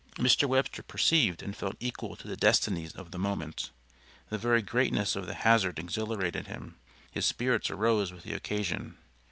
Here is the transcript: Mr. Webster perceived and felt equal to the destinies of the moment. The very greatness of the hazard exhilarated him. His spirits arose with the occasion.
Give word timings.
Mr. 0.15 0.47
Webster 0.49 0.81
perceived 0.81 1.43
and 1.43 1.55
felt 1.55 1.75
equal 1.79 2.15
to 2.15 2.27
the 2.27 2.35
destinies 2.35 2.91
of 2.93 3.11
the 3.11 3.19
moment. 3.19 3.69
The 4.29 4.39
very 4.39 4.63
greatness 4.63 5.15
of 5.15 5.27
the 5.27 5.35
hazard 5.35 5.77
exhilarated 5.77 6.47
him. 6.47 6.79
His 7.11 7.27
spirits 7.27 7.69
arose 7.69 8.11
with 8.11 8.23
the 8.23 8.33
occasion. 8.33 8.97